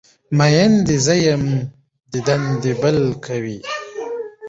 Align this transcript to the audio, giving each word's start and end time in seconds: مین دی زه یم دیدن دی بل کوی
مین 0.37 0.71
دی 0.87 0.97
زه 1.05 1.15
یم 1.25 1.43
دیدن 2.11 2.43
دی 2.61 2.71
بل 2.81 2.97
کوی 3.25 3.57